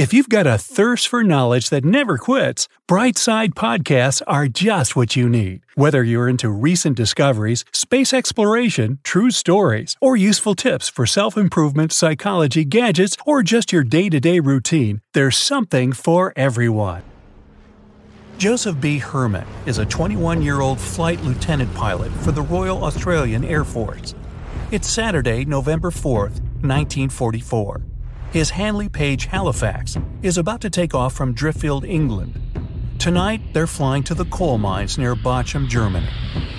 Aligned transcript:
If 0.00 0.14
you've 0.14 0.30
got 0.30 0.46
a 0.46 0.56
thirst 0.56 1.08
for 1.08 1.22
knowledge 1.22 1.68
that 1.68 1.84
never 1.84 2.16
quits, 2.16 2.68
Brightside 2.88 3.50
Podcasts 3.50 4.22
are 4.26 4.48
just 4.48 4.96
what 4.96 5.14
you 5.14 5.28
need. 5.28 5.60
Whether 5.74 6.02
you're 6.02 6.26
into 6.26 6.48
recent 6.48 6.96
discoveries, 6.96 7.66
space 7.70 8.14
exploration, 8.14 9.00
true 9.02 9.30
stories, 9.30 9.98
or 10.00 10.16
useful 10.16 10.54
tips 10.54 10.88
for 10.88 11.04
self 11.04 11.36
improvement, 11.36 11.92
psychology, 11.92 12.64
gadgets, 12.64 13.14
or 13.26 13.42
just 13.42 13.74
your 13.74 13.84
day 13.84 14.08
to 14.08 14.18
day 14.20 14.40
routine, 14.40 15.02
there's 15.12 15.36
something 15.36 15.92
for 15.92 16.32
everyone. 16.34 17.02
Joseph 18.38 18.80
B. 18.80 18.96
Herman 18.96 19.46
is 19.66 19.76
a 19.76 19.84
21 19.84 20.40
year 20.40 20.62
old 20.62 20.80
flight 20.80 21.20
lieutenant 21.24 21.74
pilot 21.74 22.10
for 22.24 22.32
the 22.32 22.40
Royal 22.40 22.84
Australian 22.84 23.44
Air 23.44 23.64
Force. 23.64 24.14
It's 24.70 24.88
Saturday, 24.88 25.44
November 25.44 25.90
4th, 25.90 26.40
1944. 26.64 27.82
His 28.32 28.50
Handley 28.50 28.88
Page 28.88 29.26
Halifax 29.26 29.96
is 30.22 30.38
about 30.38 30.60
to 30.60 30.70
take 30.70 30.94
off 30.94 31.14
from 31.14 31.34
Driffield, 31.34 31.84
England. 31.84 32.40
Tonight, 33.00 33.40
they're 33.52 33.66
flying 33.66 34.04
to 34.04 34.14
the 34.14 34.24
coal 34.26 34.56
mines 34.56 34.96
near 34.96 35.16
Bochum, 35.16 35.66
Germany. 35.66 36.08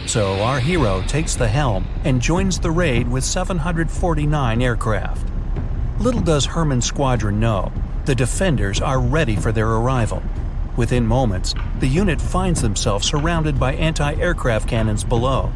So 0.05 0.41
our 0.41 0.59
hero 0.59 1.01
takes 1.07 1.37
the 1.37 1.47
helm 1.47 1.87
and 2.03 2.21
joins 2.21 2.59
the 2.59 2.71
raid 2.71 3.07
with 3.07 3.23
749 3.23 4.61
aircraft. 4.61 5.25
Little 5.99 6.19
does 6.19 6.45
Herman's 6.45 6.85
squadron 6.85 7.39
know, 7.39 7.71
the 8.03 8.15
defenders 8.15 8.81
are 8.81 8.99
ready 8.99 9.37
for 9.37 9.53
their 9.53 9.69
arrival. 9.69 10.21
Within 10.75 11.07
moments, 11.07 11.55
the 11.79 11.87
unit 11.87 12.19
finds 12.19 12.61
themselves 12.61 13.07
surrounded 13.07 13.57
by 13.57 13.75
anti 13.75 14.13
aircraft 14.15 14.67
cannons 14.67 15.05
below. 15.05 15.49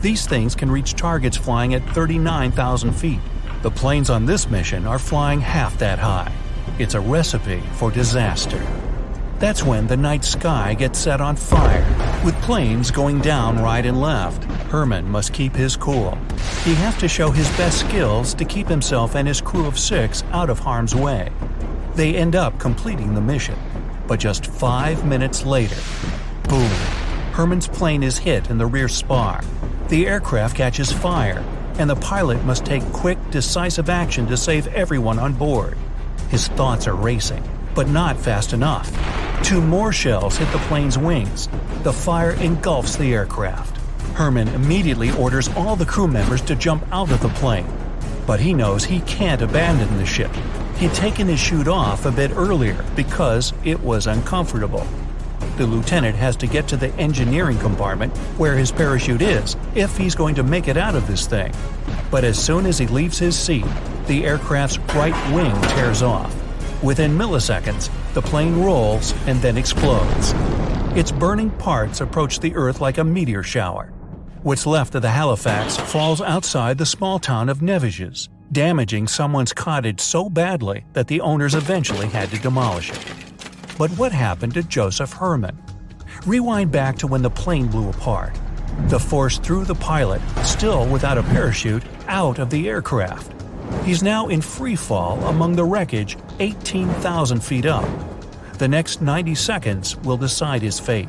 These 0.00 0.26
things 0.26 0.56
can 0.56 0.72
reach 0.72 0.94
targets 0.94 1.36
flying 1.36 1.72
at 1.74 1.88
39,000 1.90 2.94
feet. 2.94 3.20
The 3.62 3.70
planes 3.70 4.10
on 4.10 4.26
this 4.26 4.50
mission 4.50 4.88
are 4.88 4.98
flying 4.98 5.40
half 5.40 5.78
that 5.78 6.00
high. 6.00 6.32
It's 6.80 6.94
a 6.94 7.00
recipe 7.00 7.60
for 7.74 7.92
disaster. 7.92 8.60
That's 9.38 9.62
when 9.62 9.86
the 9.86 9.96
night 9.96 10.24
sky 10.24 10.74
gets 10.74 10.98
set 10.98 11.20
on 11.20 11.36
fire, 11.36 11.86
with 12.24 12.34
planes 12.42 12.90
going 12.90 13.20
down 13.20 13.62
right 13.62 13.86
and 13.86 14.00
left. 14.00 14.42
Herman 14.72 15.08
must 15.08 15.32
keep 15.32 15.54
his 15.54 15.76
cool. 15.76 16.18
He 16.64 16.74
has 16.74 16.96
to 16.96 17.06
show 17.06 17.30
his 17.30 17.48
best 17.56 17.78
skills 17.78 18.34
to 18.34 18.44
keep 18.44 18.66
himself 18.66 19.14
and 19.14 19.28
his 19.28 19.40
crew 19.40 19.66
of 19.66 19.78
six 19.78 20.24
out 20.32 20.50
of 20.50 20.58
harm's 20.58 20.96
way. 20.96 21.30
They 21.94 22.16
end 22.16 22.34
up 22.34 22.58
completing 22.58 23.14
the 23.14 23.20
mission. 23.20 23.58
But 24.08 24.18
just 24.18 24.46
five 24.46 25.06
minutes 25.06 25.46
later, 25.46 25.80
boom, 26.48 26.70
Herman's 27.30 27.68
plane 27.68 28.02
is 28.02 28.18
hit 28.18 28.50
in 28.50 28.58
the 28.58 28.66
rear 28.66 28.88
spar. 28.88 29.40
The 29.86 30.08
aircraft 30.08 30.56
catches 30.56 30.90
fire, 30.90 31.44
and 31.78 31.88
the 31.88 31.96
pilot 31.96 32.44
must 32.44 32.64
take 32.64 32.82
quick, 32.92 33.18
decisive 33.30 33.90
action 33.90 34.26
to 34.26 34.36
save 34.36 34.66
everyone 34.68 35.18
on 35.18 35.34
board. 35.34 35.76
His 36.28 36.48
thoughts 36.48 36.86
are 36.86 36.94
racing, 36.94 37.42
but 37.74 37.88
not 37.88 38.16
fast 38.16 38.52
enough. 38.52 38.90
Two 39.42 39.60
more 39.60 39.92
shells 39.92 40.36
hit 40.36 40.50
the 40.52 40.58
plane's 40.68 40.96
wings. 40.96 41.48
The 41.82 41.92
fire 41.92 42.32
engulfs 42.32 42.96
the 42.96 43.12
aircraft. 43.12 43.76
Herman 44.14 44.48
immediately 44.48 45.10
orders 45.10 45.48
all 45.56 45.74
the 45.74 45.86
crew 45.86 46.06
members 46.06 46.42
to 46.42 46.54
jump 46.54 46.84
out 46.92 47.10
of 47.10 47.20
the 47.20 47.28
plane. 47.28 47.66
But 48.26 48.40
he 48.40 48.54
knows 48.54 48.84
he 48.84 49.00
can't 49.00 49.42
abandon 49.42 49.96
the 49.96 50.06
ship. 50.06 50.30
He'd 50.76 50.94
taken 50.94 51.26
his 51.26 51.40
chute 51.40 51.68
off 51.68 52.06
a 52.06 52.12
bit 52.12 52.30
earlier 52.32 52.84
because 52.94 53.52
it 53.64 53.80
was 53.80 54.06
uncomfortable. 54.06 54.86
The 55.62 55.68
lieutenant 55.68 56.16
has 56.16 56.34
to 56.38 56.48
get 56.48 56.66
to 56.68 56.76
the 56.76 56.92
engineering 56.96 57.56
compartment 57.58 58.16
where 58.36 58.56
his 58.56 58.72
parachute 58.72 59.22
is 59.22 59.56
if 59.76 59.96
he's 59.96 60.16
going 60.16 60.34
to 60.34 60.42
make 60.42 60.66
it 60.66 60.76
out 60.76 60.96
of 60.96 61.06
this 61.06 61.28
thing. 61.28 61.54
But 62.10 62.24
as 62.24 62.36
soon 62.36 62.66
as 62.66 62.78
he 62.78 62.88
leaves 62.88 63.16
his 63.16 63.38
seat, 63.38 63.64
the 64.08 64.24
aircraft's 64.24 64.80
right 64.96 65.14
wing 65.32 65.54
tears 65.76 66.02
off. 66.02 66.34
Within 66.82 67.16
milliseconds, 67.16 67.92
the 68.12 68.22
plane 68.22 68.60
rolls 68.60 69.14
and 69.28 69.40
then 69.40 69.56
explodes. 69.56 70.34
Its 70.98 71.12
burning 71.12 71.50
parts 71.50 72.00
approach 72.00 72.40
the 72.40 72.56
Earth 72.56 72.80
like 72.80 72.98
a 72.98 73.04
meteor 73.04 73.44
shower. 73.44 73.92
What's 74.42 74.66
left 74.66 74.96
of 74.96 75.02
the 75.02 75.10
Halifax 75.10 75.76
falls 75.76 76.20
outside 76.20 76.76
the 76.76 76.86
small 76.86 77.20
town 77.20 77.48
of 77.48 77.62
Neviges, 77.62 78.28
damaging 78.50 79.06
someone's 79.06 79.52
cottage 79.52 80.00
so 80.00 80.28
badly 80.28 80.84
that 80.94 81.06
the 81.06 81.20
owners 81.20 81.54
eventually 81.54 82.08
had 82.08 82.30
to 82.30 82.38
demolish 82.40 82.90
it. 82.90 83.21
But 83.78 83.90
what 83.92 84.12
happened 84.12 84.54
to 84.54 84.62
Joseph 84.62 85.12
Herman? 85.12 85.60
Rewind 86.26 86.70
back 86.70 86.98
to 86.98 87.06
when 87.06 87.22
the 87.22 87.30
plane 87.30 87.68
blew 87.68 87.88
apart. 87.88 88.38
The 88.88 88.98
force 88.98 89.38
threw 89.38 89.64
the 89.64 89.74
pilot, 89.74 90.20
still 90.42 90.86
without 90.86 91.18
a 91.18 91.22
parachute, 91.22 91.82
out 92.06 92.38
of 92.38 92.50
the 92.50 92.68
aircraft. 92.68 93.32
He's 93.84 94.02
now 94.02 94.28
in 94.28 94.40
free 94.40 94.76
fall 94.76 95.24
among 95.26 95.56
the 95.56 95.64
wreckage 95.64 96.16
18,000 96.38 97.42
feet 97.42 97.66
up. 97.66 97.88
The 98.58 98.68
next 98.68 99.02
90 99.02 99.34
seconds 99.34 99.96
will 99.98 100.16
decide 100.16 100.62
his 100.62 100.78
fate. 100.78 101.08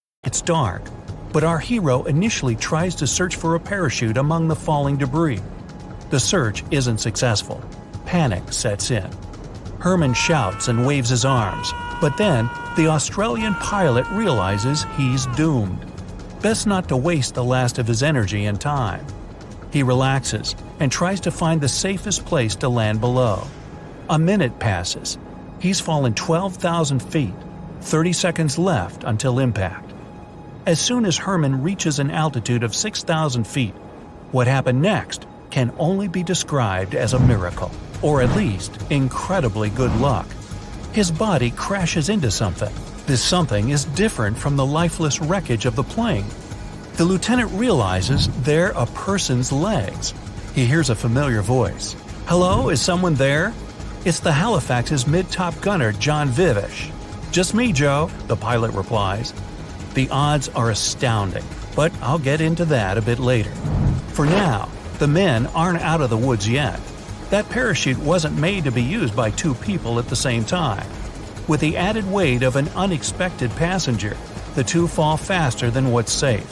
It's 0.23 0.43
dark, 0.43 0.83
but 1.33 1.43
our 1.43 1.57
hero 1.57 2.03
initially 2.03 2.55
tries 2.55 2.93
to 2.97 3.07
search 3.07 3.37
for 3.37 3.55
a 3.55 3.59
parachute 3.59 4.17
among 4.17 4.47
the 4.47 4.55
falling 4.55 4.95
debris. 4.95 5.41
The 6.11 6.19
search 6.19 6.63
isn't 6.69 6.99
successful. 6.99 7.59
Panic 8.05 8.53
sets 8.53 8.91
in. 8.91 9.09
Herman 9.79 10.13
shouts 10.13 10.67
and 10.67 10.85
waves 10.85 11.09
his 11.09 11.25
arms, 11.25 11.73
but 11.99 12.17
then 12.17 12.51
the 12.75 12.85
Australian 12.85 13.55
pilot 13.55 14.05
realizes 14.11 14.85
he's 14.95 15.25
doomed. 15.35 15.83
Best 16.39 16.67
not 16.67 16.87
to 16.89 16.97
waste 16.97 17.33
the 17.33 17.43
last 17.43 17.79
of 17.79 17.87
his 17.87 18.03
energy 18.03 18.45
and 18.45 18.61
time. 18.61 19.03
He 19.73 19.81
relaxes 19.81 20.55
and 20.79 20.91
tries 20.91 21.21
to 21.21 21.31
find 21.31 21.59
the 21.59 21.67
safest 21.67 22.25
place 22.25 22.53
to 22.57 22.69
land 22.69 23.01
below. 23.01 23.41
A 24.07 24.19
minute 24.19 24.59
passes. 24.59 25.17
He's 25.59 25.79
fallen 25.79 26.13
12,000 26.13 26.99
feet, 27.01 27.33
30 27.81 28.13
seconds 28.13 28.59
left 28.59 29.03
until 29.03 29.39
impact. 29.39 29.90
As 30.63 30.79
soon 30.79 31.05
as 31.05 31.17
Herman 31.17 31.63
reaches 31.63 31.97
an 31.97 32.11
altitude 32.11 32.61
of 32.61 32.75
6,000 32.75 33.47
feet, 33.47 33.73
what 34.31 34.45
happened 34.45 34.79
next 34.79 35.25
can 35.49 35.73
only 35.79 36.07
be 36.07 36.21
described 36.21 36.93
as 36.93 37.13
a 37.13 37.19
miracle, 37.19 37.71
or 38.03 38.21
at 38.21 38.35
least 38.35 38.79
incredibly 38.91 39.71
good 39.71 39.93
luck. 39.95 40.27
His 40.91 41.09
body 41.09 41.49
crashes 41.49 42.09
into 42.09 42.29
something. 42.29 42.71
This 43.07 43.23
something 43.23 43.69
is 43.69 43.85
different 43.85 44.37
from 44.37 44.55
the 44.55 44.65
lifeless 44.65 45.19
wreckage 45.19 45.65
of 45.65 45.75
the 45.75 45.83
plane. 45.83 46.25
The 46.93 47.05
lieutenant 47.05 47.51
realizes 47.53 48.27
they're 48.43 48.71
a 48.75 48.85
person's 48.85 49.51
legs. 49.51 50.13
He 50.53 50.67
hears 50.67 50.91
a 50.91 50.95
familiar 50.95 51.41
voice. 51.41 51.95
Hello, 52.27 52.69
is 52.69 52.79
someone 52.79 53.15
there? 53.15 53.51
It's 54.05 54.19
the 54.19 54.31
Halifax's 54.31 55.07
mid 55.07 55.27
top 55.31 55.59
gunner, 55.61 55.91
John 55.91 56.29
Vivash. 56.29 56.91
Just 57.31 57.55
me, 57.55 57.73
Joe, 57.73 58.11
the 58.27 58.35
pilot 58.35 58.73
replies. 58.73 59.33
The 59.93 60.09
odds 60.09 60.47
are 60.49 60.69
astounding, 60.69 61.43
but 61.75 61.91
I'll 62.01 62.19
get 62.19 62.39
into 62.39 62.65
that 62.65 62.97
a 62.97 63.01
bit 63.01 63.19
later. 63.19 63.51
For 64.13 64.25
now, 64.25 64.69
the 64.99 65.07
men 65.07 65.47
aren't 65.47 65.81
out 65.81 66.01
of 66.01 66.09
the 66.09 66.17
woods 66.17 66.47
yet. 66.47 66.79
That 67.29 67.49
parachute 67.49 67.97
wasn't 67.97 68.39
made 68.39 68.63
to 68.65 68.71
be 68.71 68.83
used 68.83 69.15
by 69.15 69.31
two 69.31 69.53
people 69.55 69.99
at 69.99 70.07
the 70.07 70.15
same 70.15 70.45
time. 70.45 70.87
With 71.47 71.59
the 71.59 71.75
added 71.75 72.09
weight 72.09 72.43
of 72.43 72.55
an 72.55 72.69
unexpected 72.69 73.51
passenger, 73.51 74.15
the 74.55 74.63
two 74.63 74.87
fall 74.87 75.17
faster 75.17 75.69
than 75.69 75.91
what's 75.91 76.11
safe. 76.11 76.47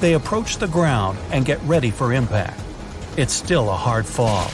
They 0.00 0.14
approach 0.14 0.58
the 0.58 0.68
ground 0.68 1.18
and 1.30 1.44
get 1.44 1.60
ready 1.62 1.90
for 1.90 2.12
impact. 2.12 2.60
It's 3.16 3.32
still 3.32 3.70
a 3.70 3.76
hard 3.76 4.06
fall. 4.06 4.50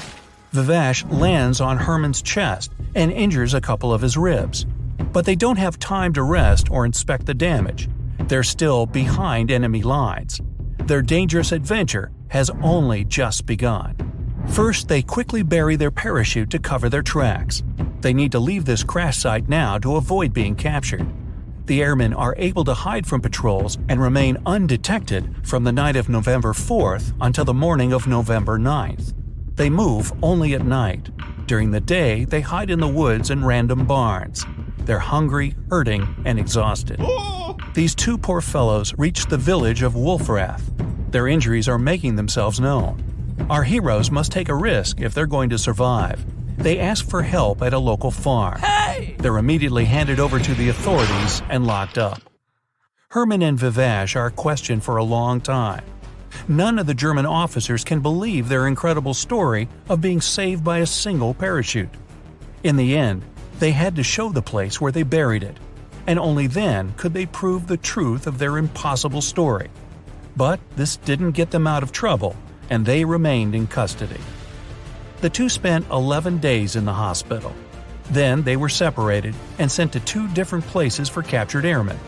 Vivash 0.52 1.04
lands 1.10 1.60
on 1.60 1.78
Herman's 1.78 2.22
chest 2.22 2.72
and 2.94 3.10
injures 3.10 3.54
a 3.54 3.60
couple 3.60 3.92
of 3.92 4.02
his 4.02 4.16
ribs. 4.16 4.66
But 5.12 5.24
they 5.24 5.36
don't 5.36 5.58
have 5.58 5.78
time 5.78 6.12
to 6.14 6.22
rest 6.22 6.70
or 6.70 6.84
inspect 6.84 7.26
the 7.26 7.34
damage. 7.34 7.88
They're 8.28 8.42
still 8.42 8.86
behind 8.86 9.50
enemy 9.50 9.82
lines. 9.82 10.40
Their 10.78 11.02
dangerous 11.02 11.52
adventure 11.52 12.10
has 12.28 12.50
only 12.62 13.04
just 13.04 13.46
begun. 13.46 13.96
First, 14.48 14.88
they 14.88 15.02
quickly 15.02 15.42
bury 15.42 15.76
their 15.76 15.90
parachute 15.90 16.50
to 16.50 16.58
cover 16.58 16.88
their 16.88 17.02
tracks. 17.02 17.62
They 18.00 18.12
need 18.12 18.32
to 18.32 18.40
leave 18.40 18.64
this 18.64 18.82
crash 18.82 19.18
site 19.18 19.48
now 19.48 19.78
to 19.78 19.96
avoid 19.96 20.32
being 20.32 20.56
captured. 20.56 21.06
The 21.66 21.80
airmen 21.82 22.12
are 22.14 22.34
able 22.38 22.64
to 22.64 22.74
hide 22.74 23.06
from 23.06 23.20
patrols 23.20 23.78
and 23.88 24.00
remain 24.00 24.38
undetected 24.46 25.46
from 25.46 25.62
the 25.62 25.72
night 25.72 25.94
of 25.94 26.08
November 26.08 26.52
4th 26.52 27.14
until 27.20 27.44
the 27.44 27.54
morning 27.54 27.92
of 27.92 28.08
November 28.08 28.58
9th. 28.58 29.14
They 29.54 29.70
move 29.70 30.12
only 30.22 30.54
at 30.54 30.66
night. 30.66 31.10
During 31.46 31.70
the 31.70 31.80
day, 31.80 32.24
they 32.24 32.40
hide 32.40 32.70
in 32.70 32.80
the 32.80 32.88
woods 32.88 33.30
and 33.30 33.46
random 33.46 33.86
barns. 33.86 34.44
They're 34.84 34.98
hungry, 34.98 35.54
hurting, 35.70 36.22
and 36.24 36.38
exhausted. 36.38 37.00
These 37.74 37.94
two 37.94 38.18
poor 38.18 38.40
fellows 38.40 38.94
reach 38.98 39.26
the 39.26 39.36
village 39.36 39.82
of 39.82 39.94
Wolfrath. 39.94 40.62
Their 41.10 41.28
injuries 41.28 41.68
are 41.68 41.78
making 41.78 42.16
themselves 42.16 42.60
known. 42.60 43.02
Our 43.48 43.62
heroes 43.62 44.10
must 44.10 44.32
take 44.32 44.48
a 44.48 44.54
risk 44.54 45.00
if 45.00 45.14
they're 45.14 45.26
going 45.26 45.50
to 45.50 45.58
survive. 45.58 46.24
They 46.56 46.78
ask 46.78 47.08
for 47.08 47.22
help 47.22 47.62
at 47.62 47.72
a 47.72 47.78
local 47.78 48.10
farm. 48.10 48.60
Hey! 48.60 49.16
They're 49.18 49.38
immediately 49.38 49.84
handed 49.84 50.20
over 50.20 50.38
to 50.38 50.54
the 50.54 50.68
authorities 50.68 51.42
and 51.48 51.66
locked 51.66 51.98
up. 51.98 52.20
Herman 53.08 53.42
and 53.42 53.58
Vivash 53.58 54.16
are 54.16 54.30
questioned 54.30 54.84
for 54.84 54.96
a 54.96 55.04
long 55.04 55.40
time. 55.40 55.84
None 56.48 56.78
of 56.78 56.86
the 56.86 56.94
German 56.94 57.26
officers 57.26 57.84
can 57.84 58.00
believe 58.00 58.48
their 58.48 58.66
incredible 58.66 59.14
story 59.14 59.68
of 59.88 60.00
being 60.00 60.20
saved 60.20 60.64
by 60.64 60.78
a 60.78 60.86
single 60.86 61.34
parachute. 61.34 61.90
In 62.62 62.76
the 62.76 62.96
end, 62.96 63.22
they 63.58 63.72
had 63.72 63.96
to 63.96 64.02
show 64.02 64.30
the 64.30 64.42
place 64.42 64.80
where 64.80 64.92
they 64.92 65.02
buried 65.02 65.42
it, 65.42 65.56
and 66.06 66.18
only 66.18 66.46
then 66.46 66.94
could 66.96 67.14
they 67.14 67.26
prove 67.26 67.66
the 67.66 67.76
truth 67.76 68.26
of 68.26 68.38
their 68.38 68.58
impossible 68.58 69.22
story. 69.22 69.68
But 70.36 70.60
this 70.76 70.96
didn't 70.96 71.32
get 71.32 71.50
them 71.50 71.66
out 71.66 71.82
of 71.82 71.92
trouble, 71.92 72.36
and 72.70 72.84
they 72.84 73.04
remained 73.04 73.54
in 73.54 73.66
custody. 73.66 74.20
The 75.20 75.30
two 75.30 75.48
spent 75.48 75.88
11 75.90 76.38
days 76.38 76.74
in 76.74 76.84
the 76.84 76.92
hospital. 76.92 77.54
Then 78.10 78.42
they 78.42 78.56
were 78.56 78.68
separated 78.68 79.34
and 79.58 79.70
sent 79.70 79.92
to 79.92 80.00
two 80.00 80.26
different 80.28 80.66
places 80.66 81.08
for 81.08 81.22
captured 81.22 81.64
airmen. 81.64 81.98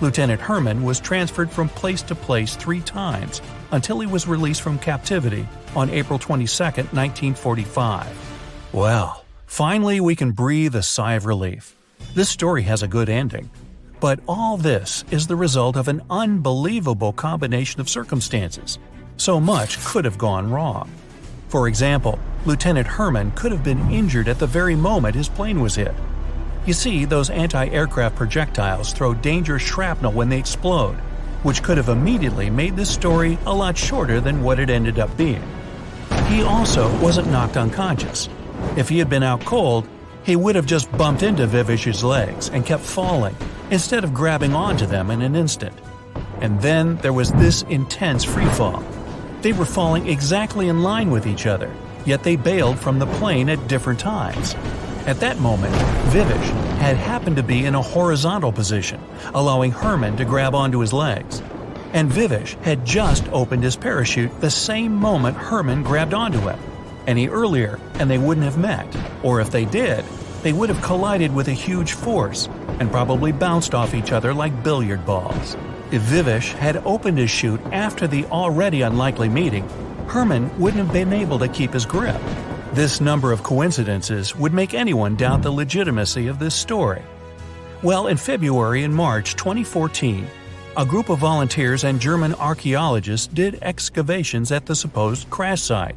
Lieutenant 0.00 0.40
Herman 0.40 0.82
was 0.82 1.00
transferred 1.00 1.50
from 1.50 1.68
place 1.68 2.02
to 2.02 2.14
place 2.14 2.56
three 2.56 2.80
times 2.80 3.40
until 3.70 4.00
he 4.00 4.06
was 4.06 4.26
released 4.26 4.62
from 4.62 4.78
captivity 4.78 5.46
on 5.74 5.90
April 5.90 6.18
22, 6.18 6.62
1945. 6.62 8.68
Well, 8.72 9.21
finally 9.52 10.00
we 10.00 10.16
can 10.16 10.32
breathe 10.32 10.74
a 10.74 10.82
sigh 10.82 11.12
of 11.12 11.26
relief. 11.26 11.76
This 12.14 12.30
story 12.30 12.62
has 12.62 12.82
a 12.82 12.88
good 12.88 13.10
ending. 13.10 13.50
But 14.00 14.18
all 14.26 14.56
this 14.56 15.04
is 15.10 15.26
the 15.26 15.36
result 15.36 15.76
of 15.76 15.88
an 15.88 16.00
unbelievable 16.08 17.12
combination 17.12 17.78
of 17.78 17.88
circumstances. 17.90 18.78
So 19.18 19.38
much 19.38 19.78
could 19.84 20.06
have 20.06 20.16
gone 20.16 20.50
wrong. 20.50 20.90
For 21.48 21.68
example, 21.68 22.18
Lieutenant 22.46 22.86
Herman 22.86 23.32
could 23.32 23.52
have 23.52 23.62
been 23.62 23.90
injured 23.90 24.26
at 24.26 24.38
the 24.38 24.46
very 24.46 24.74
moment 24.74 25.14
his 25.14 25.28
plane 25.28 25.60
was 25.60 25.74
hit. 25.74 25.94
You 26.64 26.72
see, 26.72 27.04
those 27.04 27.28
anti 27.28 27.66
aircraft 27.66 28.16
projectiles 28.16 28.94
throw 28.94 29.12
dangerous 29.12 29.62
shrapnel 29.62 30.12
when 30.12 30.30
they 30.30 30.38
explode, 30.38 30.94
which 31.42 31.62
could 31.62 31.76
have 31.76 31.90
immediately 31.90 32.48
made 32.48 32.74
this 32.74 32.90
story 32.90 33.36
a 33.44 33.54
lot 33.54 33.76
shorter 33.76 34.18
than 34.18 34.42
what 34.42 34.58
it 34.58 34.70
ended 34.70 34.98
up 34.98 35.14
being. 35.18 35.42
He 36.28 36.42
also 36.42 36.88
wasn't 37.02 37.30
knocked 37.30 37.58
unconscious. 37.58 38.30
If 38.76 38.88
he 38.88 38.98
had 38.98 39.10
been 39.10 39.22
out 39.22 39.44
cold, 39.44 39.86
he 40.24 40.36
would 40.36 40.54
have 40.54 40.66
just 40.66 40.90
bumped 40.96 41.22
into 41.22 41.46
Vivash's 41.46 42.04
legs 42.04 42.48
and 42.48 42.64
kept 42.64 42.82
falling, 42.82 43.36
instead 43.70 44.04
of 44.04 44.14
grabbing 44.14 44.54
onto 44.54 44.86
them 44.86 45.10
in 45.10 45.22
an 45.22 45.34
instant. 45.34 45.76
And 46.40 46.60
then 46.60 46.96
there 46.98 47.12
was 47.12 47.32
this 47.32 47.62
intense 47.62 48.24
freefall. 48.24 48.82
They 49.42 49.52
were 49.52 49.64
falling 49.64 50.08
exactly 50.08 50.68
in 50.68 50.82
line 50.82 51.10
with 51.10 51.26
each 51.26 51.46
other, 51.46 51.74
yet 52.04 52.22
they 52.22 52.36
bailed 52.36 52.78
from 52.78 52.98
the 52.98 53.06
plane 53.06 53.48
at 53.48 53.68
different 53.68 53.98
times. 53.98 54.54
At 55.06 55.18
that 55.20 55.40
moment, 55.40 55.74
Vivash 56.12 56.50
had 56.78 56.96
happened 56.96 57.36
to 57.36 57.42
be 57.42 57.64
in 57.64 57.74
a 57.74 57.82
horizontal 57.82 58.52
position, 58.52 59.00
allowing 59.34 59.72
Herman 59.72 60.16
to 60.16 60.24
grab 60.24 60.54
onto 60.54 60.78
his 60.78 60.92
legs. 60.92 61.42
And 61.92 62.10
Vivish 62.10 62.54
had 62.62 62.86
just 62.86 63.28
opened 63.32 63.64
his 63.64 63.76
parachute 63.76 64.40
the 64.40 64.50
same 64.50 64.94
moment 64.94 65.36
Herman 65.36 65.82
grabbed 65.82 66.14
onto 66.14 66.38
him. 66.38 66.58
Any 67.06 67.28
earlier, 67.28 67.80
and 67.94 68.10
they 68.10 68.18
wouldn't 68.18 68.44
have 68.44 68.58
met. 68.58 68.86
Or 69.22 69.40
if 69.40 69.50
they 69.50 69.64
did, 69.64 70.04
they 70.42 70.52
would 70.52 70.68
have 70.68 70.82
collided 70.82 71.34
with 71.34 71.48
a 71.48 71.52
huge 71.52 71.92
force 71.92 72.48
and 72.80 72.90
probably 72.90 73.32
bounced 73.32 73.74
off 73.74 73.94
each 73.94 74.12
other 74.12 74.34
like 74.34 74.62
billiard 74.62 75.04
balls. 75.06 75.56
If 75.90 76.02
Vivash 76.02 76.52
had 76.52 76.78
opened 76.86 77.18
his 77.18 77.30
chute 77.30 77.60
after 77.70 78.06
the 78.06 78.24
already 78.26 78.82
unlikely 78.82 79.28
meeting, 79.28 79.68
Herman 80.08 80.50
wouldn't 80.58 80.84
have 80.84 80.92
been 80.92 81.12
able 81.12 81.38
to 81.38 81.48
keep 81.48 81.72
his 81.72 81.86
grip. 81.86 82.20
This 82.72 83.00
number 83.00 83.32
of 83.32 83.42
coincidences 83.42 84.34
would 84.36 84.54
make 84.54 84.74
anyone 84.74 85.16
doubt 85.16 85.42
the 85.42 85.50
legitimacy 85.50 86.26
of 86.26 86.38
this 86.38 86.54
story. 86.54 87.02
Well, 87.82 88.06
in 88.06 88.16
February 88.16 88.84
and 88.84 88.94
March 88.94 89.36
2014, 89.36 90.26
a 90.76 90.86
group 90.86 91.10
of 91.10 91.18
volunteers 91.18 91.84
and 91.84 92.00
German 92.00 92.34
archaeologists 92.36 93.26
did 93.26 93.58
excavations 93.60 94.50
at 94.52 94.64
the 94.64 94.74
supposed 94.74 95.28
crash 95.28 95.60
site. 95.60 95.96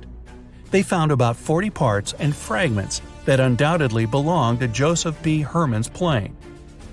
They 0.76 0.84
found 0.84 1.14
about 1.14 1.38
40 1.38 1.70
parts 1.70 2.14
and 2.20 2.36
fragments 2.36 3.02
that 3.24 3.40
undoubtedly 3.40 4.06
belonged 4.06 4.60
to 4.60 4.68
Joseph 4.68 5.16
B. 5.24 5.40
Herman's 5.40 5.88
plane. 5.88 6.36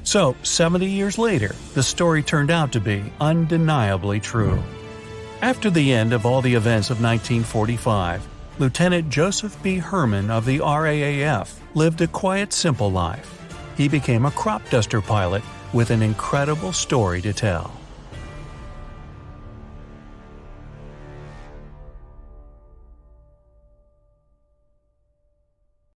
So, 0.05 0.37
70 0.45 0.87
years 0.87 1.19
later, 1.19 1.53
the 1.75 1.83
story 1.83 2.23
turned 2.23 2.53
out 2.53 2.71
to 2.75 2.81
be 2.81 3.03
undeniably 3.21 4.21
true. 4.21 4.63
After 5.41 5.69
the 5.69 5.93
end 5.93 6.13
of 6.13 6.25
all 6.25 6.41
the 6.43 6.55
events 6.55 6.91
of 6.91 7.03
1945, 7.03 8.25
Lieutenant 8.61 9.11
Joseph 9.11 9.61
B. 9.65 9.79
Herman 9.79 10.31
of 10.31 10.45
the 10.47 10.61
RAAF 10.61 11.53
lived 11.75 12.03
a 12.03 12.07
quiet, 12.07 12.53
simple 12.53 12.93
life. 12.93 13.37
He 13.77 13.89
became 13.89 14.27
a 14.27 14.31
crop 14.31 14.63
duster 14.71 15.01
pilot 15.01 15.43
with 15.73 15.91
an 15.91 16.03
incredible 16.03 16.73
story 16.73 17.21
to 17.23 17.33
tell. 17.33 17.73